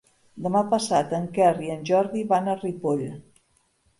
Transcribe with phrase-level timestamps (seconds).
[0.45, 3.07] Demà passat en Quer i en Jordi van a Ripoll.